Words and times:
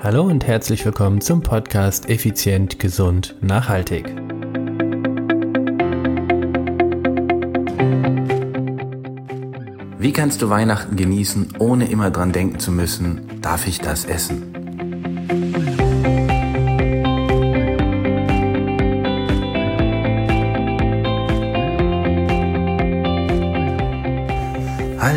Hallo 0.00 0.22
und 0.22 0.46
herzlich 0.46 0.84
willkommen 0.84 1.20
zum 1.20 1.42
Podcast 1.42 2.08
Effizient, 2.08 2.78
Gesund, 2.78 3.34
Nachhaltig. 3.40 4.06
Wie 9.98 10.12
kannst 10.12 10.40
du 10.40 10.50
Weihnachten 10.50 10.94
genießen, 10.94 11.54
ohne 11.58 11.90
immer 11.90 12.12
dran 12.12 12.30
denken 12.30 12.60
zu 12.60 12.70
müssen, 12.70 13.40
darf 13.42 13.66
ich 13.66 13.80
das 13.80 14.04
essen? 14.04 14.57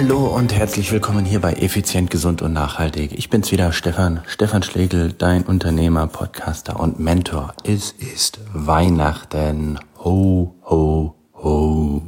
Hallo 0.03 0.35
und 0.35 0.51
herzlich 0.51 0.91
willkommen 0.91 1.25
hier 1.25 1.39
bei 1.41 1.53
Effizient, 1.53 2.09
Gesund 2.09 2.41
und 2.41 2.53
Nachhaltig. 2.53 3.11
Ich 3.15 3.29
bin's 3.29 3.51
wieder, 3.51 3.71
Stefan, 3.71 4.21
Stefan 4.25 4.63
Schlegel, 4.63 5.13
dein 5.13 5.43
Unternehmer, 5.43 6.07
Podcaster 6.07 6.79
und 6.79 6.99
Mentor. 6.99 7.53
Es 7.63 7.91
ist 7.91 8.39
Weihnachten. 8.51 9.77
Ho, 10.03 10.55
ho, 10.67 11.13
ho. 11.35 12.01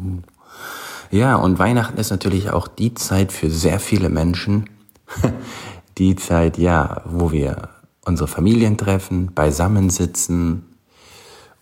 Ja, 1.11 1.35
und 1.35 1.59
Weihnachten 1.59 1.99
ist 1.99 2.09
natürlich 2.09 2.49
auch 2.49 2.67
die 2.67 2.95
Zeit 2.95 3.31
für 3.31 3.51
sehr 3.51 3.79
viele 3.79 4.09
Menschen. 4.09 4.71
Die 5.99 6.15
Zeit, 6.15 6.57
ja, 6.57 7.03
wo 7.05 7.31
wir 7.31 7.69
unsere 8.05 8.27
Familien 8.27 8.75
treffen, 8.75 9.35
beisammensitzen 9.35 10.63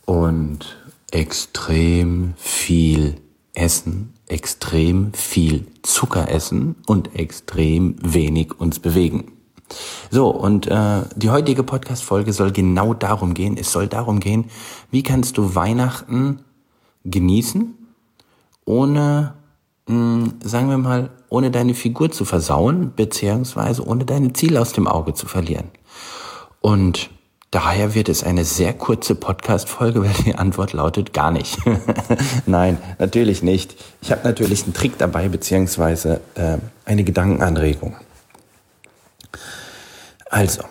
und 0.05 0.77
extrem 1.11 2.35
viel 2.37 3.17
essen, 3.53 4.13
extrem 4.27 5.13
viel 5.13 5.67
Zucker 5.83 6.29
essen 6.29 6.75
und 6.87 7.15
extrem 7.15 7.95
wenig 8.01 8.59
uns 8.59 8.79
bewegen. 8.79 9.33
So, 10.09 10.29
und 10.29 10.67
äh, 10.67 11.03
die 11.15 11.29
heutige 11.29 11.63
Podcast-Folge 11.63 12.33
soll 12.33 12.51
genau 12.51 12.93
darum 12.93 13.33
gehen. 13.33 13.57
Es 13.57 13.71
soll 13.71 13.87
darum 13.87 14.19
gehen, 14.19 14.45
wie 14.89 15.03
kannst 15.03 15.37
du 15.37 15.55
Weihnachten 15.55 16.41
genießen, 17.05 17.73
ohne, 18.65 19.33
mh, 19.87 19.95
hm, 19.95 20.33
sagen 20.43 20.69
wir 20.69 20.77
mal, 20.77 21.09
ohne 21.29 21.51
deine 21.51 21.73
Figur 21.73 22.11
zu 22.11 22.25
versauen, 22.25 22.93
beziehungsweise 22.95 23.85
ohne 23.85 24.05
deine 24.05 24.33
Ziele 24.33 24.59
aus 24.59 24.73
dem 24.73 24.87
Auge 24.87 25.13
zu 25.13 25.27
verlieren. 25.27 25.71
Und 26.59 27.09
Daher 27.51 27.93
wird 27.93 28.07
es 28.07 28.23
eine 28.23 28.45
sehr 28.45 28.71
kurze 28.73 29.13
Podcast-Folge, 29.13 30.01
weil 30.03 30.13
die 30.25 30.35
Antwort 30.35 30.71
lautet 30.71 31.11
gar 31.11 31.31
nicht. 31.31 31.57
Nein, 32.45 32.77
natürlich 32.97 33.43
nicht. 33.43 33.75
Ich 34.01 34.09
habe 34.13 34.21
natürlich 34.23 34.63
einen 34.63 34.73
Trick 34.73 34.97
dabei, 34.97 35.27
beziehungsweise 35.27 36.21
äh, 36.35 36.59
eine 36.85 37.03
Gedankenanregung. 37.03 37.97
Also, 40.29 40.63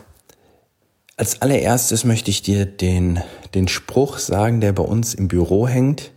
als 1.19 1.43
allererstes 1.43 2.05
möchte 2.05 2.31
ich 2.31 2.41
dir 2.41 2.65
den, 2.65 3.21
den 3.53 3.69
Spruch 3.69 4.17
sagen, 4.17 4.63
der 4.63 4.73
bei 4.73 4.83
uns 4.83 5.13
im 5.13 5.29
Büro 5.29 5.69
hängt. 5.69 6.13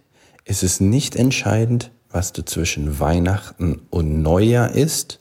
Es 0.46 0.64
ist 0.64 0.80
nicht 0.80 1.18
entscheidend, 1.18 1.92
was 2.10 2.32
du 2.32 2.46
zwischen 2.46 3.02
Weihnachten 3.02 3.82
und 3.90 4.22
Neujahr 4.22 4.72
isst, 4.72 5.20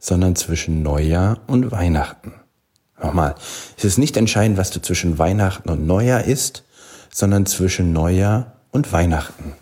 sondern 0.00 0.34
zwischen 0.34 0.82
Neujahr 0.82 1.38
und 1.46 1.70
Weihnachten. 1.70 2.34
Nochmal, 3.02 3.34
es 3.76 3.84
ist 3.84 3.98
nicht 3.98 4.16
entscheidend, 4.16 4.56
was 4.56 4.70
du 4.70 4.80
zwischen 4.80 5.18
Weihnachten 5.18 5.68
und 5.68 5.86
Neujahr 5.86 6.24
isst, 6.24 6.64
sondern 7.12 7.46
zwischen 7.46 7.92
Neujahr 7.92 8.52
und 8.72 8.92
Weihnachten. 8.92 9.52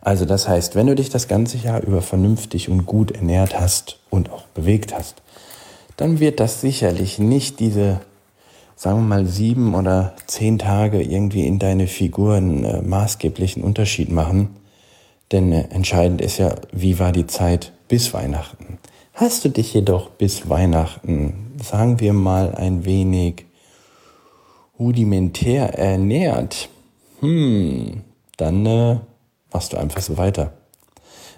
Also 0.00 0.24
das 0.24 0.48
heißt, 0.48 0.74
wenn 0.74 0.88
du 0.88 0.94
dich 0.94 1.10
das 1.10 1.28
ganze 1.28 1.58
Jahr 1.58 1.82
über 1.82 2.02
vernünftig 2.02 2.68
und 2.68 2.86
gut 2.86 3.12
ernährt 3.12 3.58
hast 3.58 4.00
und 4.10 4.30
auch 4.30 4.46
bewegt 4.48 4.92
hast, 4.92 5.22
dann 5.96 6.18
wird 6.18 6.40
das 6.40 6.60
sicherlich 6.60 7.18
nicht 7.18 7.60
diese, 7.60 8.00
sagen 8.74 8.98
wir 8.98 9.16
mal, 9.16 9.26
sieben 9.26 9.74
oder 9.74 10.14
zehn 10.26 10.58
Tage 10.58 11.00
irgendwie 11.00 11.46
in 11.46 11.58
deine 11.58 11.86
Figuren 11.86 12.64
äh, 12.64 12.82
maßgeblichen 12.82 13.62
Unterschied 13.62 14.10
machen. 14.10 14.56
Denn 15.30 15.52
äh, 15.52 15.68
entscheidend 15.70 16.20
ist 16.20 16.38
ja, 16.38 16.56
wie 16.72 16.98
war 16.98 17.12
die 17.12 17.26
Zeit 17.28 17.72
bis 17.86 18.12
Weihnachten. 18.12 18.78
Hast 19.14 19.44
du 19.44 19.50
dich 19.50 19.72
jedoch 19.72 20.10
bis 20.10 20.48
Weihnachten, 20.48 21.41
sagen 21.62 22.00
wir 22.00 22.12
mal, 22.12 22.54
ein 22.54 22.84
wenig 22.84 23.46
rudimentär 24.78 25.78
ernährt, 25.78 26.68
hm, 27.20 28.02
dann 28.36 28.66
äh, 28.66 28.96
machst 29.52 29.72
du 29.72 29.76
einfach 29.76 30.00
so 30.00 30.16
weiter. 30.16 30.52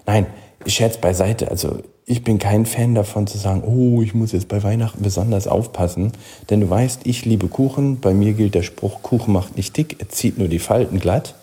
Nein, 0.05 0.27
Scherz 0.65 0.97
beiseite, 0.97 1.49
also 1.51 1.79
ich 2.07 2.23
bin 2.23 2.39
kein 2.39 2.65
Fan 2.65 2.95
davon 2.95 3.27
zu 3.27 3.37
sagen, 3.37 3.63
oh, 3.63 4.01
ich 4.01 4.13
muss 4.13 4.31
jetzt 4.31 4.47
bei 4.47 4.63
Weihnachten 4.63 5.01
besonders 5.01 5.47
aufpassen, 5.47 6.11
denn 6.49 6.61
du 6.61 6.69
weißt, 6.69 7.01
ich 7.05 7.25
liebe 7.25 7.47
Kuchen, 7.47 7.99
bei 7.99 8.13
mir 8.13 8.33
gilt 8.33 8.55
der 8.55 8.63
Spruch, 8.63 9.01
Kuchen 9.01 9.33
macht 9.33 9.57
nicht 9.57 9.75
dick, 9.77 9.97
er 9.99 10.09
zieht 10.09 10.37
nur 10.37 10.47
die 10.47 10.59
Falten 10.59 10.99
glatt. 10.99 11.35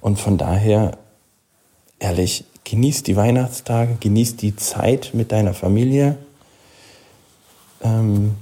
Und 0.00 0.18
von 0.18 0.38
daher, 0.38 0.98
ehrlich, 2.00 2.44
Genieß 2.64 3.02
die 3.02 3.16
Weihnachtstage, 3.16 3.96
genieß 3.98 4.36
die 4.36 4.54
Zeit 4.54 5.10
mit 5.14 5.32
deiner 5.32 5.52
Familie, 5.52 6.16
ähm, 7.82 8.34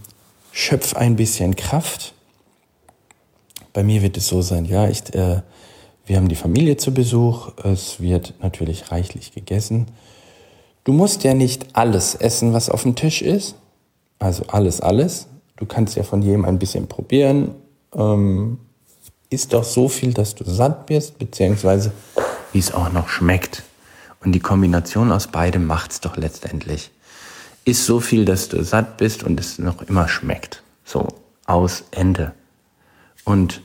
schöpf 0.53 0.95
ein 0.95 1.17
bisschen 1.17 1.57
Kraft. 1.57 2.15
Bei 3.73 3.83
mir 3.83 4.03
wird 4.03 4.17
es 4.17 4.27
so 4.27 4.43
sein, 4.43 4.65
ja, 4.65 4.89
ich, 4.89 5.15
äh, 5.15 5.43
wir 6.07 6.17
haben 6.17 6.29
die 6.29 6.37
Familie 6.37 6.77
zu 6.77 6.93
Besuch, 6.93 7.53
es 7.65 8.01
wird 8.01 8.35
natürlich 8.41 8.91
reichlich 8.91 9.33
gegessen. 9.33 9.87
Du 10.85 10.93
musst 10.93 11.25
ja 11.25 11.35
nicht 11.35 11.77
alles 11.77 12.15
essen, 12.15 12.53
was 12.53 12.69
auf 12.69 12.83
dem 12.83 12.97
Tisch 12.97 13.23
ist, 13.23 13.55
also 14.19 14.45
alles, 14.49 14.81
alles. 14.81 15.29
Du 15.57 15.67
kannst 15.67 15.97
ja 15.97 16.03
von 16.03 16.23
jedem 16.23 16.45
ein 16.45 16.59
bisschen 16.59 16.89
probieren. 16.89 17.55
Ähm, 17.95 18.59
isst 19.29 19.53
doch 19.53 19.65
so 19.65 19.89
viel, 19.89 20.13
dass 20.13 20.35
du 20.35 20.45
satt 20.45 20.87
bist, 20.87 21.19
beziehungsweise 21.19 21.93
wie 22.53 22.59
es 22.59 22.73
auch 22.73 22.91
noch 22.93 23.09
schmeckt. 23.09 23.63
Und 24.25 24.33
die 24.33 24.41
Kombination 24.41 25.13
aus 25.13 25.29
beidem 25.29 25.67
macht's 25.67 26.01
doch 26.01 26.17
letztendlich. 26.17 26.91
Ist 27.71 27.87
so 27.87 28.01
viel, 28.01 28.25
dass 28.25 28.49
du 28.49 28.65
satt 28.65 28.97
bist 28.97 29.23
und 29.23 29.39
es 29.39 29.61
noch 29.61 29.83
immer 29.83 30.09
schmeckt. 30.09 30.65
So, 30.85 31.07
aus 31.47 31.85
Ende. 31.93 32.33
Und 33.25 33.63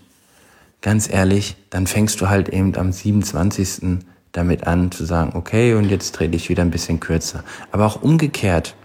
ganz 0.81 1.09
ehrlich, 1.09 1.55
dann 1.71 1.87
fängst 1.87 2.21
du 2.21 2.29
halt 2.29 2.49
eben 2.49 2.75
am 2.75 2.91
27. 2.91 4.03
damit 4.31 4.67
an 4.67 4.91
zu 4.91 5.05
sagen, 5.05 5.31
okay, 5.33 5.73
und 5.73 5.89
jetzt 5.89 6.11
drehe 6.11 6.29
ich 6.29 6.49
wieder 6.49 6.61
ein 6.61 6.69
bisschen 6.69 6.99
kürzer. 6.99 7.43
Aber 7.71 7.87
auch 7.87 8.03
umgekehrt. 8.03 8.75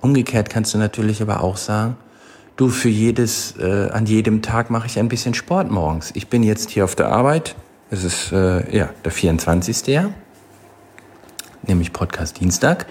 Umgekehrt 0.00 0.50
kannst 0.50 0.74
du 0.74 0.78
natürlich 0.78 1.22
aber 1.22 1.44
auch 1.44 1.56
sagen, 1.56 1.96
du, 2.56 2.68
für 2.68 2.88
jedes, 2.88 3.54
äh, 3.58 3.90
an 3.92 4.06
jedem 4.06 4.42
Tag 4.42 4.70
mache 4.70 4.88
ich 4.88 4.98
ein 4.98 5.08
bisschen 5.08 5.34
Sport 5.34 5.70
morgens. 5.70 6.10
Ich 6.14 6.26
bin 6.26 6.42
jetzt 6.42 6.70
hier 6.70 6.82
auf 6.82 6.96
der 6.96 7.10
Arbeit. 7.10 7.54
Es 7.90 8.02
ist, 8.02 8.32
äh, 8.32 8.76
ja, 8.76 8.90
der 9.04 9.12
24. 9.12 9.86
Jahr 9.86 10.10
nämlich 11.68 11.92
Podcast 11.92 12.40
Dienstag. 12.40 12.86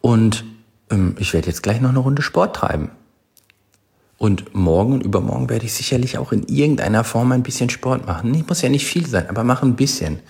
Und 0.00 0.44
ich 1.18 1.32
werde 1.32 1.48
jetzt 1.48 1.62
gleich 1.62 1.80
noch 1.80 1.90
eine 1.90 1.98
Runde 1.98 2.22
Sport 2.22 2.56
treiben. 2.56 2.90
Und 4.16 4.54
morgen 4.54 4.92
und 4.92 5.02
übermorgen 5.02 5.48
werde 5.50 5.66
ich 5.66 5.74
sicherlich 5.74 6.18
auch 6.18 6.32
in 6.32 6.46
irgendeiner 6.46 7.04
Form 7.04 7.32
ein 7.32 7.42
bisschen 7.42 7.68
Sport 7.68 8.06
machen. 8.06 8.32
Ich 8.34 8.46
muss 8.46 8.62
ja 8.62 8.68
nicht 8.68 8.86
viel 8.86 9.06
sein, 9.06 9.28
aber 9.28 9.44
mach 9.44 9.62
ein 9.62 9.76
bisschen. 9.76 10.20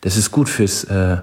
Das 0.00 0.16
ist 0.16 0.30
gut 0.30 0.48
fürs, 0.48 0.84
äh, 0.84 1.18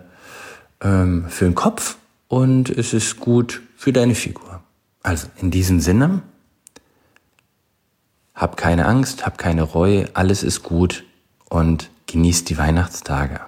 ähm, 0.82 1.26
für 1.30 1.46
den 1.46 1.56
Kopf 1.56 1.98
und 2.28 2.70
es 2.70 2.94
ist 2.94 3.20
gut 3.20 3.62
für 3.78 3.94
deine 3.94 4.16
Figur. 4.16 4.62
Also 5.02 5.28
in 5.42 5.50
diesem 5.50 5.80
Sinne, 5.80 6.22
hab 8.36 8.58
keine 8.58 8.86
Angst, 8.86 9.26
hab 9.26 9.38
keine 9.38 9.64
Reue, 9.64 10.10
alles 10.14 10.44
ist 10.44 10.64
gut 10.64 11.06
und 11.50 11.90
genießt 12.08 12.50
die 12.50 12.58
Weihnachtstage. 12.58 13.42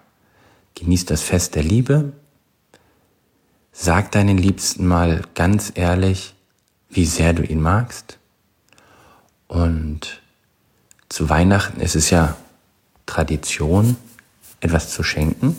Genießt 0.75 1.09
das 1.09 1.22
Fest 1.22 1.56
der 1.56 1.63
Liebe, 1.63 2.13
Sag 3.72 4.12
deinen 4.12 4.38
Liebsten 4.38 4.86
mal 4.86 5.22
ganz 5.34 5.72
ehrlich, 5.76 6.36
wie 6.90 7.06
sehr 7.06 7.34
du 7.34 7.44
ihn 7.44 7.62
magst. 7.62 8.18
Und 9.48 10.22
zu 11.09 11.29
Weihnachten 11.29 11.79
ist 11.82 11.96
es 11.96 12.09
ja 12.09 12.35
Tradition, 13.06 13.96
etwas 14.59 14.91
zu 14.91 15.03
schenken. 15.03 15.56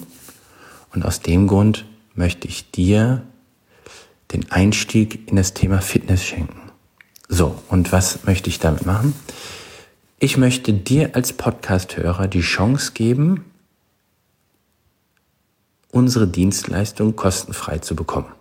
Und 0.94 1.04
aus 1.04 1.20
dem 1.20 1.46
Grund 1.46 1.86
möchte 2.14 2.48
ich 2.48 2.70
dir 2.70 3.22
den 4.32 4.50
Einstieg 4.50 5.28
in 5.28 5.36
das 5.36 5.54
Thema 5.54 5.80
Fitness 5.80 6.24
schenken. 6.24 6.70
So, 7.28 7.62
und 7.68 7.92
was 7.92 8.24
möchte 8.24 8.50
ich 8.50 8.58
damit 8.58 8.84
machen? 8.86 9.14
Ich 10.18 10.36
möchte 10.36 10.72
dir 10.72 11.16
als 11.16 11.32
Podcast-Hörer 11.32 12.28
die 12.28 12.42
Chance 12.42 12.92
geben, 12.92 13.44
unsere 15.92 16.26
Dienstleistung 16.26 17.14
kostenfrei 17.14 17.78
zu 17.78 17.94
bekommen. 17.94 18.32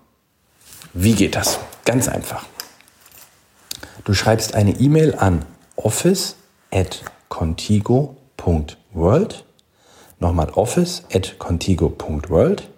Wie 0.93 1.13
geht 1.13 1.35
das? 1.35 1.59
Ganz 1.85 2.07
einfach. 2.07 2.45
Du 4.03 4.15
schreibst 4.15 4.55
eine 4.55 4.79
E-Mail 4.79 5.13
an 5.15 5.45
office 5.75 6.37
at 6.71 7.03
contigo.world. 7.29 9.45
Nochmal 10.19 10.49
office 10.51 11.03
at 11.13 11.37
contigo.world. 11.39 12.69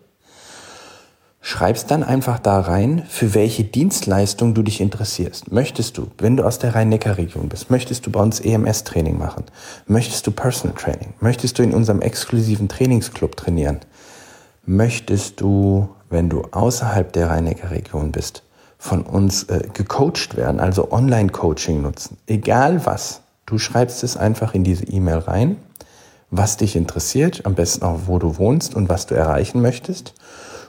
schreibst 1.42 1.92
dann 1.92 2.04
einfach 2.04 2.40
da 2.40 2.62
rein, 2.62 3.06
für 3.10 3.34
welche 3.34 3.66
Dienstleistung 3.66 4.54
du 4.54 4.64
dich 4.64 4.80
interessierst. 4.80 5.52
Möchtest 5.52 5.98
du, 5.98 6.10
wenn 6.18 6.38
du 6.38 6.46
aus 6.46 6.58
der 6.58 6.74
Rhein-Neckar-Region 6.74 7.50
bist, 7.50 7.70
möchtest 7.70 8.06
du 8.06 8.12
bei 8.12 8.22
uns 8.22 8.40
EMS-Training 8.40 9.18
machen? 9.18 9.44
Möchtest 9.86 10.26
du 10.26 10.32
Personal 10.32 10.78
Training? 10.78 11.14
Möchtest 11.20 11.60
du 11.60 11.64
in 11.64 11.74
unserem 11.74 12.02
exklusiven 12.02 12.70
Trainingsclub 12.70 13.36
trainieren? 13.36 13.82
Möchtest 14.66 15.42
du, 15.42 15.90
wenn 16.10 16.30
du 16.30 16.44
außerhalb 16.52 17.12
der 17.12 17.30
Rhein-Neckar-Region 17.30 18.14
bist, 18.14 18.44
von 18.78 19.02
uns 19.02 19.44
äh, 19.44 19.68
gecoacht 19.74 20.38
werden, 20.38 20.62
also 20.62 20.90
Online-Coaching 20.90 21.82
nutzen? 21.82 22.18
Egal 22.28 22.86
was, 22.86 23.22
du 23.46 23.58
schreibst 23.58 24.06
es 24.06 24.16
einfach 24.16 24.54
in 24.54 24.64
diese 24.64 24.86
E-Mail 24.86 25.18
rein, 25.18 25.58
was 26.32 26.56
dich 26.56 26.78
interessiert, 26.78 27.46
am 27.46 27.56
besten 27.56 27.84
auch, 27.84 28.02
wo 28.06 28.20
du 28.20 28.38
wohnst 28.38 28.74
und 28.74 28.88
was 28.88 29.06
du 29.06 29.16
erreichen 29.16 29.62
möchtest. 29.62 30.14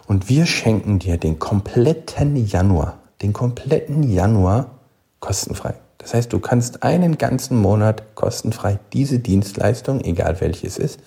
Und 0.09 0.29
wir 0.29 0.47
schenken 0.47 0.99
dir 0.99 1.17
den 1.17 1.39
kompletten 1.39 2.35
Januar, 2.35 2.99
den 3.23 3.33
kompletten 3.33 4.03
Januar 4.03 4.73
kostenfrei. 5.21 5.75
Das 5.99 6.15
heißt, 6.15 6.33
du 6.33 6.41
kannst 6.41 6.83
einen 6.83 7.17
ganzen 7.17 7.59
Monat 7.59 8.17
kostenfrei 8.17 8.81
diese 8.93 9.21
Dienstleistung, 9.21 10.01
egal 10.01 10.41
welches 10.41 10.79
ist, 10.79 10.99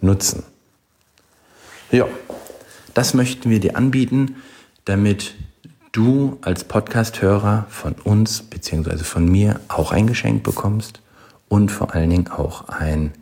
nutzen. 0.00 0.42
Ja, 1.90 2.06
das 2.94 3.14
möchten 3.14 3.50
wir 3.50 3.60
dir 3.60 3.76
anbieten, 3.76 4.36
damit 4.84 5.34
du 5.92 6.38
als 6.42 6.64
Podcast-Hörer 6.64 7.66
von 7.68 7.94
uns 7.94 8.42
bzw. 8.42 8.98
von 8.98 9.28
mir 9.28 9.60
auch 9.68 9.92
ein 9.92 10.06
Geschenk 10.06 10.42
bekommst 10.42 11.00
und 11.48 11.70
vor 11.70 11.94
allen 11.94 12.10
Dingen 12.10 12.28
auch 12.28 12.68
ein 12.68 13.12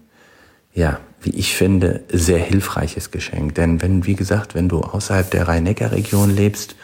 ja, 0.79 1.01
wie 1.21 1.31
ich 1.31 1.57
finde, 1.57 2.05
sehr 2.13 2.39
hilfreiches 2.39 3.11
Geschenk. 3.11 3.57
Denn 3.57 3.83
wenn, 3.83 4.07
wie 4.07 4.15
gesagt, 4.15 4.55
wenn 4.55 4.69
du 4.69 4.81
außerhalb 4.81 5.29
der 5.31 5.49
Rhein-Neckar-Region 5.49 6.31
lebst 6.31 6.77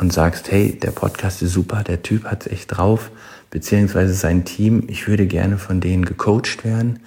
und 0.00 0.12
sagst, 0.12 0.50
hey, 0.50 0.78
der 0.78 0.92
Podcast 0.92 1.42
ist 1.42 1.52
super, 1.52 1.84
der 1.84 2.02
Typ 2.02 2.24
hat's 2.24 2.46
echt 2.46 2.76
drauf, 2.76 3.10
beziehungsweise 3.50 4.14
sein 4.14 4.46
Team, 4.46 4.84
ich 4.88 5.06
würde 5.06 5.26
gerne 5.26 5.58
von 5.58 5.80
denen 5.80 6.06
gecoacht 6.06 6.64
werden, 6.64 7.00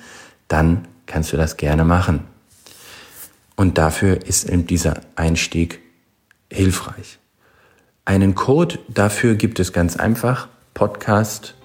dann 0.48 0.88
kannst 1.08 1.34
du 1.34 1.38
das 1.38 1.58
gerne 1.58 1.84
machen. 1.84 2.35
Und 3.56 3.78
dafür 3.78 4.26
ist 4.26 4.50
eben 4.50 4.68
dieser 4.68 5.02
Einstieg 5.16 5.80
hilfreich. 6.52 7.20
Einen 8.04 8.36
Code 8.36 8.80
dafür 8.88 9.36
gibt 9.36 9.60
es 9.60 9.74
ganz 9.74 9.96
einfach, 9.96 10.48
Podcast 10.74 11.56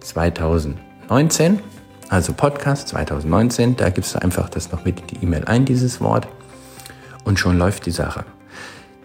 2019 0.00 1.60
also 2.08 2.32
Podcast 2.32 2.88
2019, 2.88 3.76
da 3.76 3.90
gibst 3.90 4.14
du 4.14 4.22
einfach 4.22 4.48
das 4.48 4.70
noch 4.70 4.84
mit 4.84 5.00
in 5.00 5.08
die 5.08 5.16
E-Mail 5.24 5.44
ein, 5.46 5.64
dieses 5.64 6.00
Wort. 6.00 6.28
Und 7.24 7.40
schon 7.40 7.58
läuft 7.58 7.86
die 7.86 7.90
Sache. 7.90 8.24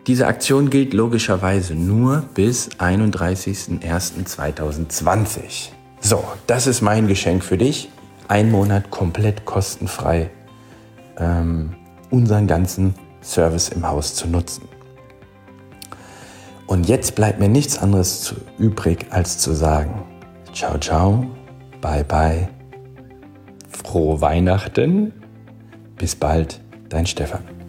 Diese 0.06 0.28
Aktion 0.28 0.70
gilt 0.70 0.94
logischerweise 0.94 1.74
nur 1.74 2.24
bis 2.34 2.70
31.01.2020. 2.78 5.70
So, 6.00 6.24
das 6.48 6.66
ist 6.68 6.82
mein 6.82 7.08
Geschenk 7.08 7.44
für 7.44 7.58
dich. 7.58 7.90
Ein 8.28 8.52
Monat 8.52 8.92
komplett 8.92 9.46
kostenfrei 9.46 10.30
ähm, 11.18 11.76
unseren 12.12 12.46
ganzen 12.46 12.94
Service 13.22 13.70
im 13.70 13.88
Haus 13.88 14.14
zu 14.14 14.28
nutzen. 14.28 14.68
Und 16.68 16.88
jetzt 16.88 17.16
bleibt 17.16 17.40
mir 17.40 17.50
nichts 17.50 17.78
anderes 17.78 18.36
übrig, 18.58 19.08
als 19.10 19.40
zu 19.40 19.54
sagen, 19.54 20.04
ciao, 20.54 20.78
ciao, 20.78 21.26
bye, 21.82 22.04
bye 22.04 22.48
Frohe 23.84 24.22
Weihnachten. 24.22 25.12
Bis 25.98 26.16
bald, 26.16 26.62
dein 26.90 27.06
Stefan. 27.06 27.61